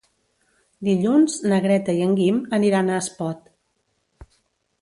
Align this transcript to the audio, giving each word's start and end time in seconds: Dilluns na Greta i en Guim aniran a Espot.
Dilluns 0.87 1.35
na 1.51 1.59
Greta 1.67 1.95
i 1.99 2.03
en 2.07 2.15
Guim 2.21 2.39
aniran 2.59 2.89
a 2.95 2.99
Espot. 3.05 4.35